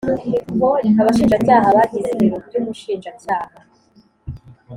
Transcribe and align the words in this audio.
Abashinjacyaha 1.01 1.67
bagize 1.77 2.07
ibiro 2.15 2.37
by 2.45 2.55
Umushinjacyaha 2.59 3.55